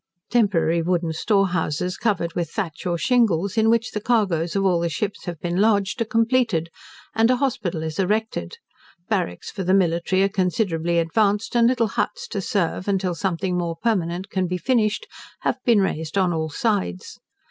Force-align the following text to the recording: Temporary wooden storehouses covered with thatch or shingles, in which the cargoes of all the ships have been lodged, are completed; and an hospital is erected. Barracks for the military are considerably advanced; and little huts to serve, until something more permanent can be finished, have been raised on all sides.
Temporary 0.31 0.81
wooden 0.81 1.13
storehouses 1.13 1.95
covered 1.95 2.33
with 2.33 2.49
thatch 2.49 2.87
or 2.87 2.97
shingles, 2.97 3.55
in 3.55 3.69
which 3.69 3.91
the 3.91 4.01
cargoes 4.01 4.55
of 4.55 4.65
all 4.65 4.79
the 4.79 4.89
ships 4.89 5.25
have 5.25 5.39
been 5.39 5.57
lodged, 5.61 6.01
are 6.01 6.05
completed; 6.05 6.71
and 7.13 7.29
an 7.29 7.37
hospital 7.37 7.83
is 7.83 7.99
erected. 7.99 8.57
Barracks 9.09 9.51
for 9.51 9.63
the 9.63 9.75
military 9.75 10.23
are 10.23 10.27
considerably 10.29 10.97
advanced; 10.97 11.55
and 11.55 11.67
little 11.67 11.89
huts 11.89 12.27
to 12.29 12.41
serve, 12.41 12.87
until 12.87 13.13
something 13.13 13.55
more 13.55 13.75
permanent 13.77 14.31
can 14.31 14.47
be 14.47 14.57
finished, 14.57 15.05
have 15.41 15.57
been 15.65 15.81
raised 15.81 16.17
on 16.17 16.33
all 16.33 16.49
sides. 16.49 17.19